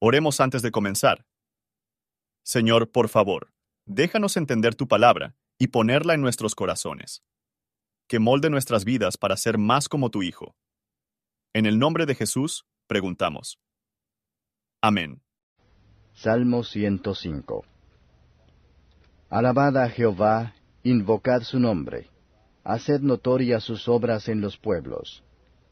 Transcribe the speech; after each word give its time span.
Oremos 0.00 0.40
antes 0.40 0.62
de 0.62 0.70
comenzar. 0.70 1.26
Señor, 2.44 2.92
por 2.92 3.08
favor, 3.08 3.52
déjanos 3.84 4.36
entender 4.36 4.76
tu 4.76 4.86
palabra 4.86 5.34
y 5.58 5.68
ponerla 5.68 6.14
en 6.14 6.20
nuestros 6.20 6.54
corazones. 6.54 7.24
Que 8.06 8.20
molde 8.20 8.48
nuestras 8.48 8.84
vidas 8.84 9.16
para 9.16 9.36
ser 9.36 9.58
más 9.58 9.88
como 9.88 10.10
tu 10.10 10.22
Hijo. 10.22 10.54
En 11.52 11.66
el 11.66 11.80
nombre 11.80 12.06
de 12.06 12.14
Jesús, 12.14 12.64
preguntamos. 12.86 13.58
Amén. 14.80 15.20
Salmo 16.14 16.62
105 16.62 17.64
Alabad 19.30 19.76
a 19.78 19.90
Jehová, 19.90 20.54
invocad 20.84 21.42
su 21.42 21.58
nombre, 21.58 22.08
haced 22.62 23.00
notorias 23.00 23.64
sus 23.64 23.88
obras 23.88 24.28
en 24.28 24.40
los 24.40 24.58
pueblos. 24.58 25.24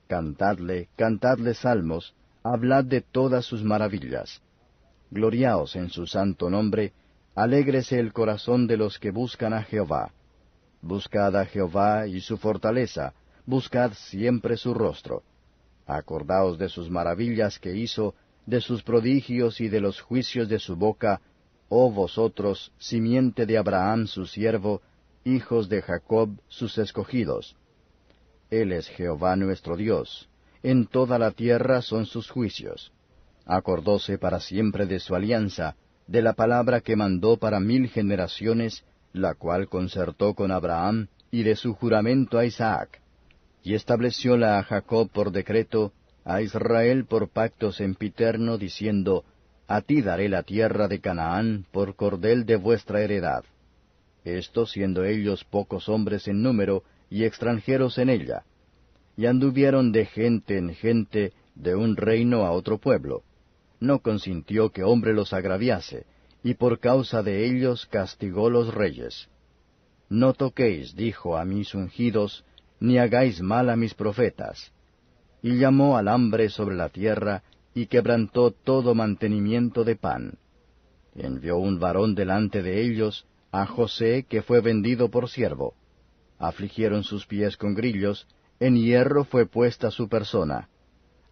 Cantadle, 0.09 0.89
cantadle 0.97 1.55
salmos, 1.55 2.17
hablad 2.53 2.85
de 2.85 3.01
todas 3.01 3.45
sus 3.45 3.63
maravillas. 3.63 4.41
Gloriaos 5.11 5.77
en 5.77 5.91
su 5.91 6.07
santo 6.07 6.51
nombre, 6.51 6.93
alégrese 7.35 7.99
el 7.99 8.13
corazón 8.13 8.67
de 8.67 8.77
los 8.77 8.99
que 8.99 9.11
buscan 9.11 9.53
a 9.53 9.63
Jehová. 9.63 10.13
Buscad 10.83 11.37
a 11.37 11.47
Jehová 11.47 12.07
y 12.07 12.21
su 12.21 12.37
fortaleza, 12.37 13.15
buscad 13.45 13.93
siempre 13.93 14.57
su 14.57 14.75
rostro. 14.75 15.23
Acordaos 15.87 16.59
de 16.59 16.69
sus 16.69 16.91
maravillas 16.91 17.59
que 17.59 17.75
hizo, 17.75 18.15
de 18.47 18.61
sus 18.61 18.83
prodigios 18.83 19.61
y 19.61 19.69
de 19.69 19.81
los 19.81 20.01
juicios 20.01 20.49
de 20.49 20.59
su 20.59 20.77
boca, 20.77 21.21
oh 21.69 21.91
vosotros, 21.91 22.73
simiente 22.79 23.47
de 23.47 23.59
Abraham 23.59 24.07
su 24.07 24.27
siervo, 24.27 24.83
hijos 25.25 25.69
de 25.69 25.83
Jacob 25.83 26.31
sus 26.49 26.79
escogidos. 26.79 27.57
Él 28.51 28.73
es 28.73 28.89
Jehová 28.89 29.35
nuestro 29.35 29.77
Dios, 29.77 30.29
en 30.67 30.89
toda 30.89 31.17
la 31.17 31.31
tierra 31.31 31.81
son 31.81 32.07
sus 32.07 32.29
juicios. 32.29 32.93
Acordóse 33.45 34.19
para 34.19 34.41
siempre 34.41 34.87
de 34.87 34.99
su 34.99 35.15
alianza, 35.15 35.77
de 36.09 36.23
la 36.23 36.33
palabra 36.33 36.81
que 36.81 36.97
mandó 36.97 37.37
para 37.37 37.61
mil 37.61 37.89
generaciones, 37.89 38.85
la 39.13 39.35
cual 39.35 39.69
concertó 39.69 40.35
con 40.35 40.51
Abraham, 40.51 41.07
y 41.31 41.45
de 41.45 41.55
su 41.55 41.73
juramento 41.75 42.37
a 42.37 42.45
Isaac. 42.45 43.01
Y 43.63 43.75
establecióla 43.75 44.59
a 44.59 44.65
Jacob 44.65 45.09
por 45.13 45.31
decreto, 45.31 45.93
a 46.25 46.43
Israel 46.43 47.05
por 47.05 47.29
pacto 47.29 47.71
sempiterno, 47.71 48.59
diciendo, 48.59 49.25
A 49.69 49.83
ti 49.83 50.03
daré 50.03 50.29
la 50.29 50.43
tierra 50.43 50.89
de 50.89 51.01
Canaán 51.01 51.65
por 51.71 51.95
cordel 51.95 52.45
de 52.45 52.57
vuestra 52.57 53.03
heredad. 53.03 53.45
Esto 54.25 54.67
siendo 54.67 55.05
ellos 55.05 55.45
pocos 55.45 55.89
hombres 55.89 56.27
en 56.27 56.43
número 56.43 56.83
y 57.09 57.23
extranjeros 57.23 57.99
en 57.99 58.11
ella 58.11 58.43
y 59.17 59.27
anduvieron 59.27 59.93
de 59.93 60.05
gente 60.05 60.59
en 60.59 60.75
gente, 60.75 61.33
de 61.55 61.75
un 61.75 61.97
reino 61.97 62.45
a 62.45 62.51
otro 62.53 62.79
pueblo. 62.79 63.23
No 63.81 64.01
consintió 64.01 64.71
que 64.71 64.85
hombre 64.85 65.15
los 65.15 65.33
agraviase, 65.33 66.07
y 66.43 66.55
por 66.55 66.79
causa 66.81 67.23
de 67.23 67.47
ellos 67.47 67.87
castigó 67.87 68.51
los 68.51 68.75
reyes. 68.75 69.29
No 70.09 70.35
toquéis, 70.35 70.95
dijo 70.95 71.37
a 71.37 71.45
mis 71.45 71.75
ungidos, 71.75 72.45
ni 72.79 72.99
hagáis 72.99 73.41
mal 73.41 73.71
a 73.71 73.77
mis 73.77 73.95
profetas. 73.95 74.73
Y 75.43 75.57
llamó 75.57 75.97
al 75.97 76.09
hambre 76.09 76.49
sobre 76.51 76.77
la 76.77 76.91
tierra, 76.91 77.43
y 77.75 77.87
quebrantó 77.87 78.53
todo 78.53 78.95
mantenimiento 78.95 79.85
de 79.85 79.97
pan. 79.97 80.39
Envió 81.15 81.57
un 81.57 81.79
varón 81.79 82.15
delante 82.15 82.63
de 82.63 82.83
ellos, 82.83 83.27
a 83.51 83.67
José, 83.67 84.27
que 84.29 84.43
fue 84.43 84.61
vendido 84.61 85.11
por 85.11 85.29
siervo. 85.29 85.75
Afligieron 86.39 87.05
sus 87.05 87.27
pies 87.27 87.57
con 87.57 87.75
grillos, 87.75 88.27
en 88.61 88.77
hierro 88.77 89.25
fue 89.25 89.47
puesta 89.47 89.91
su 89.91 90.09
persona. 90.09 90.69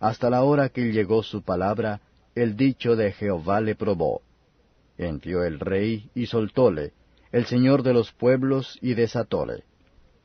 Hasta 0.00 0.30
la 0.30 0.42
hora 0.42 0.68
que 0.68 0.92
llegó 0.92 1.22
su 1.22 1.42
palabra, 1.42 2.00
el 2.34 2.56
dicho 2.56 2.96
de 2.96 3.12
Jehová 3.12 3.60
le 3.60 3.74
probó. 3.74 4.22
Envió 4.98 5.44
el 5.44 5.60
rey 5.60 6.10
y 6.14 6.26
soltóle, 6.26 6.92
el 7.32 7.46
señor 7.46 7.82
de 7.82 7.94
los 7.94 8.12
pueblos 8.12 8.78
y 8.80 8.94
desatóle. 8.94 9.64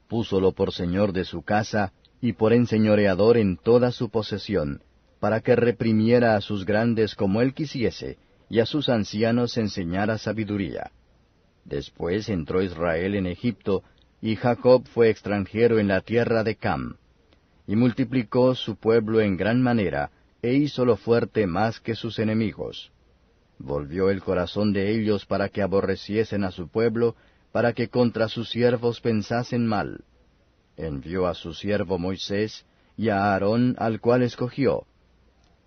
Púsolo 0.07 0.51
por 0.51 0.73
señor 0.73 1.13
de 1.13 1.23
su 1.23 1.43
casa 1.43 1.93
y 2.21 2.33
por 2.33 2.53
enseñoreador 2.53 3.37
en 3.37 3.57
toda 3.57 3.91
su 3.91 4.09
posesión, 4.09 4.81
para 5.19 5.41
que 5.41 5.55
reprimiera 5.55 6.35
a 6.35 6.41
sus 6.41 6.65
grandes 6.65 7.15
como 7.15 7.41
él 7.41 7.53
quisiese, 7.53 8.17
y 8.49 8.59
a 8.59 8.65
sus 8.65 8.89
ancianos 8.89 9.57
enseñara 9.57 10.17
sabiduría. 10.17 10.91
Después 11.65 12.29
entró 12.29 12.61
Israel 12.63 13.15
en 13.15 13.27
Egipto, 13.27 13.83
y 14.21 14.35
Jacob 14.35 14.85
fue 14.87 15.09
extranjero 15.09 15.79
en 15.79 15.87
la 15.87 16.01
tierra 16.01 16.43
de 16.43 16.55
Cam. 16.55 16.97
Y 17.67 17.75
multiplicó 17.75 18.55
su 18.55 18.75
pueblo 18.75 19.21
en 19.21 19.37
gran 19.37 19.61
manera, 19.61 20.11
e 20.41 20.53
hízolo 20.53 20.97
fuerte 20.97 21.45
más 21.47 21.79
que 21.79 21.95
sus 21.95 22.19
enemigos. 22.19 22.91
Volvió 23.59 24.09
el 24.09 24.21
corazón 24.21 24.73
de 24.73 24.91
ellos 24.91 25.25
para 25.25 25.49
que 25.49 25.61
aborreciesen 25.61 26.43
a 26.43 26.51
su 26.51 26.69
pueblo, 26.69 27.15
para 27.51 27.73
que 27.73 27.89
contra 27.89 28.27
sus 28.27 28.49
siervos 28.49 29.01
pensasen 29.01 29.65
mal. 29.65 30.03
Envió 30.77 31.27
a 31.27 31.33
su 31.33 31.53
siervo 31.53 31.99
Moisés, 31.99 32.65
y 32.97 33.09
a 33.09 33.31
Aarón 33.31 33.75
al 33.77 33.99
cual 33.99 34.23
escogió. 34.23 34.85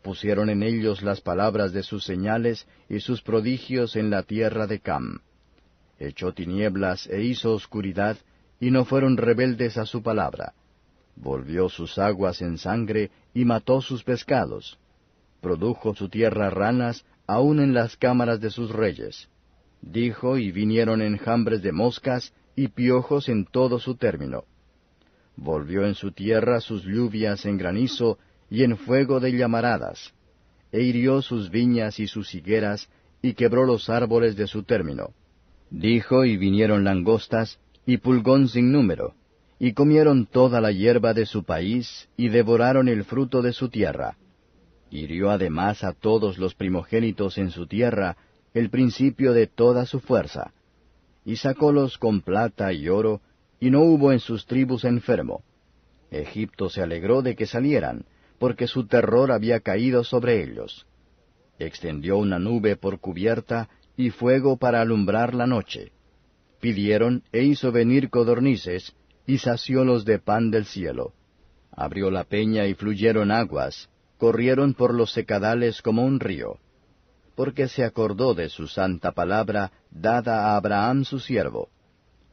Pusieron 0.03 0.51
en 0.51 0.63
ellos 0.63 1.03
las 1.03 1.21
palabras 1.21 1.73
de 1.73 1.83
sus 1.83 2.05
señales 2.05 2.67
y 2.89 3.01
sus 3.01 3.23
prodigios 3.23 3.95
en 3.97 4.11
la 4.11 4.23
tierra 4.23 4.67
de 4.67 4.81
Cam. 4.81 5.21
Echó 5.99 6.33
tinieblas 6.33 7.07
e 7.07 7.23
hizo 7.23 7.53
oscuridad, 7.53 8.17
y 8.63 8.71
no 8.71 8.85
fueron 8.85 9.17
rebeldes 9.17 9.77
a 9.77 9.87
su 9.87 10.05
palabra. 10.05 10.55
Volvió 11.17 11.69
sus 11.69 11.99
aguas 11.99 12.41
en 12.43 12.59
sangre 12.59 13.11
y 13.35 13.45
mató 13.45 13.81
sus 13.81 14.05
pescados. 14.05 14.79
Produjo 15.41 15.97
su 15.97 16.09
tierra 16.09 16.49
ranas 16.49 17.05
aun 17.27 17.59
en 17.59 17.75
las 17.75 17.97
cámaras 17.97 18.41
de 18.41 18.51
sus 18.51 18.71
reyes. 18.71 19.29
Dijo 19.81 20.39
y 20.39 20.53
vinieron 20.53 21.03
enjambres 21.03 21.61
de 21.61 21.73
moscas 21.73 22.33
y 22.55 22.69
piojos 22.69 23.29
en 23.29 23.47
todo 23.47 23.81
su 23.81 23.97
término. 23.97 24.45
Volvió 25.35 25.85
en 25.85 25.97
su 25.97 26.13
tierra 26.13 26.61
sus 26.61 26.85
lluvias 26.85 27.45
en 27.47 27.59
granizo 27.59 28.17
y 28.49 28.63
en 28.63 28.77
fuego 28.77 29.19
de 29.19 29.33
llamaradas, 29.33 30.15
e 30.71 30.83
hirió 30.83 31.21
sus 31.21 31.51
viñas 31.51 31.99
y 31.99 32.07
sus 32.07 32.33
higueras, 32.33 32.89
y 33.23 33.35
quebró 33.35 33.67
los 33.67 33.91
árboles 33.91 34.37
de 34.37 34.47
su 34.47 34.63
término. 34.63 35.15
Dijo 35.69 36.25
y 36.25 36.37
vinieron 36.37 36.85
langostas, 36.85 37.59
y 37.85 37.99
pulgón 37.99 38.49
sin 38.49 38.71
número, 38.71 39.15
y 39.59 39.73
comieron 39.73 40.27
toda 40.27 40.61
la 40.61 40.73
hierba 40.73 41.15
de 41.15 41.27
su 41.27 41.45
país, 41.45 42.09
y 42.17 42.29
devoraron 42.29 42.89
el 42.89 43.05
fruto 43.05 43.43
de 43.43 43.53
su 43.53 43.69
tierra. 43.69 44.17
Hirió 44.91 45.31
además 45.31 45.85
a 45.85 45.93
todos 45.93 46.39
los 46.39 46.55
primogénitos 46.55 47.39
en 47.39 47.51
su 47.51 47.67
tierra, 47.67 48.17
el 48.55 48.71
principio 48.71 49.33
de 49.33 49.47
toda 49.47 49.87
su 49.87 50.01
fuerza. 50.01 50.53
Y 51.25 51.37
sacólos 51.37 51.99
con 51.99 52.21
plata 52.21 52.73
y 52.73 52.89
oro, 52.89 53.21
y 53.59 53.71
no 53.71 53.83
hubo 53.83 54.13
en 54.13 54.19
sus 54.19 54.47
tribus 54.47 54.85
enfermo. 54.85 55.43
Egipto 56.11 56.69
se 56.69 56.83
alegró 56.83 57.23
de 57.23 57.37
que 57.37 57.47
salieran, 57.47 58.05
porque 58.39 58.67
su 58.67 58.87
terror 58.87 59.33
había 59.33 59.61
caído 59.61 60.05
sobre 60.05 60.43
ellos. 60.43 60.87
Extendió 61.59 62.19
una 62.19 62.39
nube 62.39 62.77
por 62.77 62.99
cubierta, 62.99 63.69
y 63.97 64.11
fuego 64.11 64.57
para 64.57 64.81
alumbrar 64.81 65.35
la 65.35 65.47
noche 65.47 65.93
Pidieron 66.63 67.25
e 67.33 67.43
hizo 67.43 67.73
venir 67.73 68.09
codornices, 68.09 68.95
y 69.27 69.39
saciólos 69.39 70.05
de 70.05 70.21
pan 70.21 70.53
del 70.53 70.65
cielo. 70.65 71.13
Abrió 71.73 72.09
la 72.09 72.23
peña 72.23 72.69
y 72.69 72.75
fluyeron 72.75 73.33
aguas, 73.33 73.91
corrieron 74.17 74.75
por 74.75 74.95
los 74.95 75.11
secadales 75.11 75.83
como 75.83 76.05
un 76.05 76.21
río. 76.21 76.61
Porque 77.35 77.67
se 77.67 77.83
acordó 77.83 78.35
de 78.35 78.49
su 78.49 78.69
santa 78.69 79.11
palabra 79.11 79.73
dada 79.91 80.53
a 80.53 80.57
Abraham 80.57 81.05
su 81.05 81.19
siervo, 81.19 81.69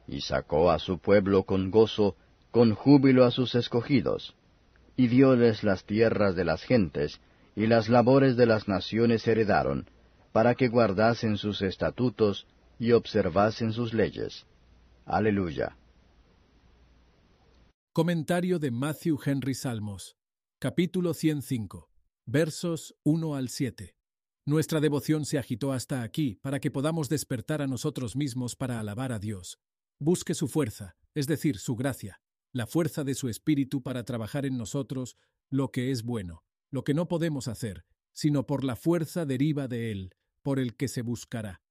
y 0.08 0.22
sacó 0.22 0.70
a 0.70 0.78
su 0.78 1.00
pueblo 1.00 1.42
con 1.42 1.72
gozo, 1.72 2.16
con 2.52 2.76
júbilo 2.76 3.26
a 3.26 3.32
sus 3.32 3.56
escogidos, 3.56 4.36
y 4.96 5.08
dióles 5.08 5.64
las 5.64 5.86
tierras 5.86 6.36
de 6.36 6.46
las 6.46 6.62
gentes, 6.62 7.20
y 7.56 7.66
las 7.66 7.90
labores 7.90 8.38
de 8.38 8.46
las 8.46 8.68
naciones 8.68 9.28
heredaron, 9.28 9.88
para 10.32 10.54
que 10.54 10.68
guardasen 10.68 11.38
sus 11.38 11.64
estatutos, 11.64 12.46
y 12.80 12.94
observasen 12.94 13.74
sus 13.74 13.94
leyes. 13.94 14.48
Aleluya. 15.06 15.78
Comentario 17.94 18.58
de 18.58 18.72
Matthew 18.72 19.20
Henry 19.26 19.54
Salmos, 19.54 20.16
capítulo 20.60 21.14
105, 21.14 21.90
versos 22.26 22.96
1 23.04 23.36
al 23.36 23.50
7. 23.50 23.96
Nuestra 24.46 24.80
devoción 24.80 25.26
se 25.26 25.38
agitó 25.38 25.74
hasta 25.74 26.02
aquí 26.02 26.40
para 26.42 26.60
que 26.60 26.72
podamos 26.72 27.10
despertar 27.10 27.62
a 27.62 27.68
nosotros 27.68 28.16
mismos 28.16 28.56
para 28.56 28.80
alabar 28.80 29.12
a 29.12 29.20
Dios. 29.20 29.60
Busque 30.00 30.34
su 30.34 30.48
fuerza, 30.48 30.96
es 31.14 31.28
decir, 31.28 31.58
su 31.58 31.76
gracia, 31.76 32.22
la 32.54 32.66
fuerza 32.66 33.04
de 33.04 33.14
su 33.14 33.28
espíritu 33.28 33.84
para 33.84 34.06
trabajar 34.06 34.46
en 34.46 34.58
nosotros 34.58 35.18
lo 35.50 35.72
que 35.72 35.92
es 35.92 36.04
bueno, 36.04 36.44
lo 36.72 36.84
que 36.84 36.94
no 36.94 37.08
podemos 37.10 37.48
hacer, 37.50 37.84
sino 38.14 38.46
por 38.46 38.64
la 38.64 38.78
fuerza 38.78 39.26
deriva 39.26 39.68
de 39.68 39.92
Él, 39.92 40.14
por 40.42 40.60
el 40.60 40.76
que 40.76 40.88
se 40.88 41.02
buscará 41.02 41.62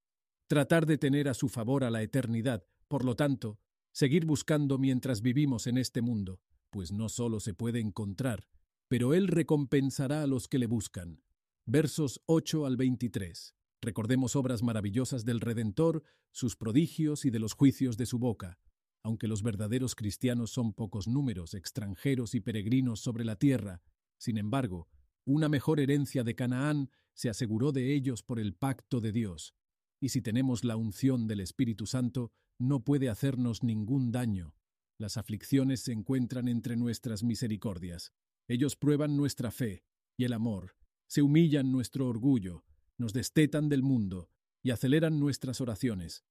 tratar 0.48 0.86
de 0.86 0.96
tener 0.96 1.28
a 1.28 1.34
su 1.34 1.48
favor 1.48 1.84
a 1.84 1.90
la 1.90 2.02
eternidad, 2.02 2.64
por 2.88 3.04
lo 3.04 3.14
tanto, 3.14 3.60
seguir 3.92 4.24
buscando 4.24 4.78
mientras 4.78 5.20
vivimos 5.20 5.66
en 5.66 5.76
este 5.76 6.00
mundo, 6.00 6.40
pues 6.70 6.90
no 6.90 7.10
solo 7.10 7.38
se 7.38 7.52
puede 7.52 7.80
encontrar, 7.80 8.48
pero 8.88 9.12
Él 9.12 9.28
recompensará 9.28 10.22
a 10.22 10.26
los 10.26 10.48
que 10.48 10.58
le 10.58 10.66
buscan. 10.66 11.22
versos 11.66 12.22
8 12.24 12.64
al 12.64 12.78
23. 12.78 13.54
Recordemos 13.82 14.36
obras 14.36 14.62
maravillosas 14.62 15.26
del 15.26 15.40
Redentor, 15.40 16.02
sus 16.32 16.56
prodigios 16.56 17.26
y 17.26 17.30
de 17.30 17.38
los 17.38 17.52
juicios 17.52 17.98
de 17.98 18.06
su 18.06 18.18
boca. 18.18 18.58
Aunque 19.02 19.28
los 19.28 19.42
verdaderos 19.42 19.94
cristianos 19.94 20.50
son 20.50 20.72
pocos 20.72 21.06
números, 21.06 21.52
extranjeros 21.52 22.34
y 22.34 22.40
peregrinos 22.40 23.00
sobre 23.00 23.24
la 23.24 23.36
tierra, 23.36 23.82
sin 24.16 24.38
embargo, 24.38 24.88
una 25.26 25.50
mejor 25.50 25.78
herencia 25.78 26.24
de 26.24 26.34
Canaán 26.34 26.90
se 27.12 27.28
aseguró 27.28 27.70
de 27.70 27.94
ellos 27.94 28.22
por 28.22 28.40
el 28.40 28.54
pacto 28.54 29.00
de 29.00 29.12
Dios. 29.12 29.54
Y 30.00 30.10
si 30.10 30.22
tenemos 30.22 30.64
la 30.64 30.76
unción 30.76 31.26
del 31.26 31.40
Espíritu 31.40 31.86
Santo, 31.86 32.32
no 32.58 32.84
puede 32.84 33.08
hacernos 33.08 33.62
ningún 33.62 34.12
daño. 34.12 34.54
Las 34.98 35.16
aflicciones 35.16 35.80
se 35.80 35.92
encuentran 35.92 36.48
entre 36.48 36.76
nuestras 36.76 37.22
misericordias. 37.22 38.12
Ellos 38.48 38.76
prueban 38.76 39.16
nuestra 39.16 39.50
fe 39.50 39.84
y 40.16 40.24
el 40.24 40.32
amor, 40.32 40.74
se 41.06 41.22
humillan 41.22 41.70
nuestro 41.70 42.08
orgullo, 42.08 42.64
nos 42.96 43.12
destetan 43.12 43.68
del 43.68 43.82
mundo 43.82 44.30
y 44.62 44.70
aceleran 44.70 45.20
nuestras 45.20 45.60
oraciones. 45.60 46.24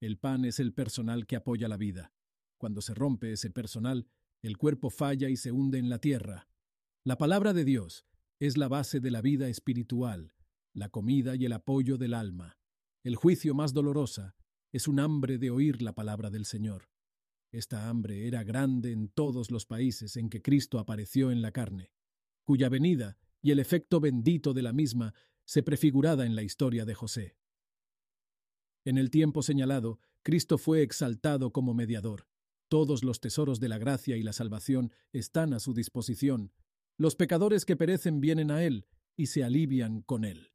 El 0.00 0.18
pan 0.18 0.44
es 0.44 0.58
el 0.58 0.72
personal 0.72 1.26
que 1.26 1.36
apoya 1.36 1.68
la 1.68 1.76
vida. 1.76 2.12
Cuando 2.58 2.80
se 2.80 2.94
rompe 2.94 3.32
ese 3.32 3.50
personal, 3.50 4.08
el 4.42 4.56
cuerpo 4.56 4.90
falla 4.90 5.28
y 5.28 5.36
se 5.36 5.52
hunde 5.52 5.78
en 5.78 5.88
la 5.88 5.98
tierra. 5.98 6.48
La 7.04 7.18
palabra 7.18 7.52
de 7.52 7.64
Dios 7.64 8.06
es 8.40 8.56
la 8.56 8.68
base 8.68 9.00
de 9.00 9.10
la 9.10 9.20
vida 9.20 9.48
espiritual, 9.48 10.34
la 10.72 10.88
comida 10.88 11.36
y 11.36 11.44
el 11.44 11.52
apoyo 11.52 11.98
del 11.98 12.14
alma. 12.14 12.58
El 13.04 13.16
juicio 13.16 13.52
más 13.52 13.74
dolorosa 13.74 14.34
es 14.72 14.88
un 14.88 14.98
hambre 14.98 15.36
de 15.36 15.50
oír 15.50 15.82
la 15.82 15.94
palabra 15.94 16.30
del 16.30 16.46
Señor. 16.46 16.88
Esta 17.52 17.90
hambre 17.90 18.26
era 18.26 18.44
grande 18.44 18.92
en 18.92 19.08
todos 19.10 19.50
los 19.50 19.66
países 19.66 20.16
en 20.16 20.30
que 20.30 20.40
Cristo 20.40 20.78
apareció 20.78 21.30
en 21.30 21.42
la 21.42 21.52
carne, 21.52 21.92
cuya 22.44 22.70
venida 22.70 23.18
y 23.42 23.50
el 23.50 23.58
efecto 23.58 24.00
bendito 24.00 24.54
de 24.54 24.62
la 24.62 24.72
misma 24.72 25.12
se 25.44 25.62
prefigurada 25.62 26.24
en 26.24 26.34
la 26.34 26.42
historia 26.42 26.86
de 26.86 26.94
José. 26.94 27.36
En 28.86 28.96
el 28.96 29.10
tiempo 29.10 29.42
señalado, 29.42 30.00
Cristo 30.22 30.56
fue 30.56 30.80
exaltado 30.80 31.52
como 31.52 31.74
mediador. 31.74 32.26
Todos 32.68 33.04
los 33.04 33.20
tesoros 33.20 33.60
de 33.60 33.68
la 33.68 33.76
gracia 33.76 34.16
y 34.16 34.22
la 34.22 34.32
salvación 34.32 34.92
están 35.12 35.52
a 35.52 35.60
su 35.60 35.74
disposición. 35.74 36.54
Los 36.96 37.16
pecadores 37.16 37.66
que 37.66 37.76
perecen 37.76 38.22
vienen 38.22 38.50
a 38.50 38.64
Él 38.64 38.86
y 39.14 39.26
se 39.26 39.44
alivian 39.44 40.00
con 40.00 40.24
Él. 40.24 40.53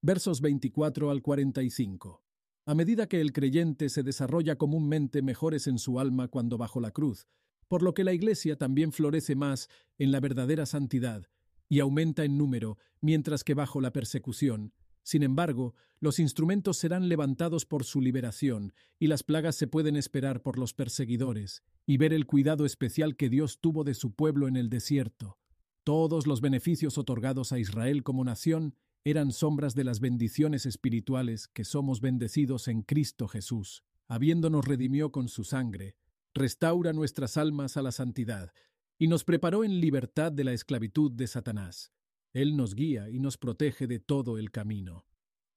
Versos 0.00 0.40
24 0.40 1.10
al 1.10 1.22
45. 1.22 2.22
A 2.66 2.74
medida 2.76 3.08
que 3.08 3.20
el 3.20 3.32
creyente 3.32 3.88
se 3.88 4.04
desarrolla 4.04 4.56
comúnmente 4.56 5.22
mejores 5.22 5.66
en 5.66 5.80
su 5.80 5.98
alma 5.98 6.28
cuando 6.28 6.56
bajo 6.56 6.80
la 6.80 6.92
cruz, 6.92 7.26
por 7.66 7.82
lo 7.82 7.94
que 7.94 8.04
la 8.04 8.12
Iglesia 8.12 8.56
también 8.56 8.92
florece 8.92 9.34
más 9.34 9.68
en 9.98 10.12
la 10.12 10.20
verdadera 10.20 10.66
santidad, 10.66 11.26
y 11.68 11.80
aumenta 11.80 12.24
en 12.24 12.38
número, 12.38 12.78
mientras 13.00 13.42
que 13.42 13.54
bajo 13.54 13.80
la 13.80 13.92
persecución. 13.92 14.72
Sin 15.02 15.24
embargo, 15.24 15.74
los 15.98 16.20
instrumentos 16.20 16.76
serán 16.76 17.08
levantados 17.08 17.66
por 17.66 17.82
su 17.82 18.00
liberación, 18.00 18.74
y 19.00 19.08
las 19.08 19.24
plagas 19.24 19.56
se 19.56 19.66
pueden 19.66 19.96
esperar 19.96 20.42
por 20.42 20.60
los 20.60 20.74
perseguidores, 20.74 21.64
y 21.86 21.96
ver 21.96 22.12
el 22.12 22.24
cuidado 22.24 22.64
especial 22.66 23.16
que 23.16 23.28
Dios 23.28 23.58
tuvo 23.58 23.82
de 23.82 23.94
su 23.94 24.12
pueblo 24.12 24.46
en 24.46 24.54
el 24.54 24.70
desierto. 24.70 25.38
Todos 25.82 26.28
los 26.28 26.40
beneficios 26.40 26.98
otorgados 26.98 27.50
a 27.50 27.58
Israel 27.58 28.04
como 28.04 28.22
nación 28.22 28.76
eran 29.04 29.32
sombras 29.32 29.74
de 29.74 29.84
las 29.84 30.00
bendiciones 30.00 30.66
espirituales 30.66 31.48
que 31.48 31.64
somos 31.64 32.00
bendecidos 32.00 32.68
en 32.68 32.82
Cristo 32.82 33.28
Jesús, 33.28 33.84
habiéndonos 34.08 34.66
redimió 34.66 35.12
con 35.12 35.28
su 35.28 35.44
sangre, 35.44 35.96
restaura 36.34 36.92
nuestras 36.92 37.36
almas 37.36 37.76
a 37.76 37.82
la 37.82 37.92
santidad, 37.92 38.52
y 38.98 39.06
nos 39.08 39.24
preparó 39.24 39.64
en 39.64 39.80
libertad 39.80 40.32
de 40.32 40.44
la 40.44 40.52
esclavitud 40.52 41.12
de 41.12 41.26
Satanás. 41.26 41.92
Él 42.32 42.56
nos 42.56 42.74
guía 42.74 43.08
y 43.10 43.20
nos 43.20 43.38
protege 43.38 43.86
de 43.86 44.00
todo 44.00 44.38
el 44.38 44.50
camino. 44.50 45.06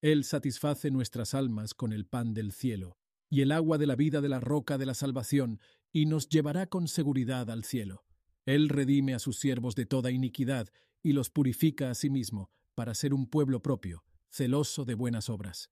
Él 0.01 0.23
satisface 0.23 0.91
nuestras 0.91 1.33
almas 1.33 1.73
con 1.73 1.93
el 1.93 2.05
pan 2.05 2.33
del 2.33 2.51
cielo, 2.51 2.97
y 3.29 3.41
el 3.41 3.51
agua 3.51 3.77
de 3.77 3.87
la 3.87 3.95
vida 3.95 4.21
de 4.21 4.29
la 4.29 4.39
roca 4.39 4.77
de 4.77 4.85
la 4.85 4.93
salvación, 4.93 5.59
y 5.91 6.05
nos 6.05 6.29
llevará 6.29 6.67
con 6.67 6.87
seguridad 6.87 7.49
al 7.49 7.63
cielo. 7.63 8.05
Él 8.45 8.69
redime 8.69 9.13
a 9.13 9.19
sus 9.19 9.37
siervos 9.37 9.75
de 9.75 9.85
toda 9.85 10.11
iniquidad, 10.11 10.69
y 11.03 11.13
los 11.13 11.29
purifica 11.29 11.89
a 11.89 11.95
sí 11.95 12.09
mismo, 12.09 12.51
para 12.75 12.93
ser 12.93 13.13
un 13.13 13.29
pueblo 13.29 13.61
propio, 13.61 14.03
celoso 14.29 14.85
de 14.85 14.95
buenas 14.95 15.29
obras. 15.29 15.69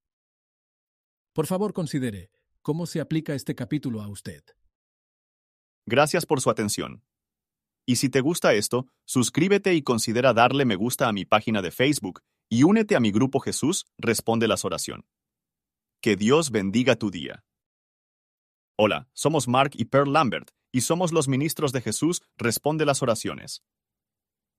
Por 1.33 1.47
favor, 1.47 1.73
considere 1.73 2.31
cómo 2.61 2.85
se 2.85 2.99
aplica 2.99 3.33
este 3.33 3.55
capítulo 3.55 4.01
a 4.01 4.07
usted. 4.07 4.43
Gracias 5.85 6.25
por 6.25 6.41
su 6.41 6.49
atención. 6.49 7.03
Y 7.85 7.95
si 7.95 8.09
te 8.09 8.21
gusta 8.21 8.53
esto, 8.53 8.87
suscríbete 9.05 9.73
y 9.73 9.81
considera 9.81 10.33
darle 10.33 10.65
me 10.65 10.75
gusta 10.75 11.07
a 11.07 11.13
mi 11.13 11.25
página 11.25 11.61
de 11.61 11.71
Facebook 11.71 12.21
y 12.47 12.63
únete 12.63 12.95
a 12.95 12.99
mi 12.99 13.11
grupo 13.11 13.39
Jesús 13.39 13.85
Responde 13.97 14.47
las 14.47 14.65
Oración. 14.65 15.05
Que 16.01 16.15
Dios 16.15 16.51
bendiga 16.51 16.95
tu 16.95 17.09
día. 17.09 17.43
Hola, 18.77 19.09
somos 19.13 19.47
Mark 19.47 19.71
y 19.73 19.85
Pearl 19.85 20.13
Lambert 20.13 20.51
y 20.71 20.81
somos 20.81 21.11
los 21.11 21.27
ministros 21.27 21.71
de 21.71 21.81
Jesús 21.81 22.21
Responde 22.37 22.85
las 22.85 23.01
Oraciones. 23.01 23.63